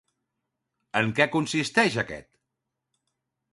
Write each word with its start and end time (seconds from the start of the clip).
En 1.01 1.11
què 1.19 1.27
consisteix 1.35 2.01
aquest? 2.05 2.29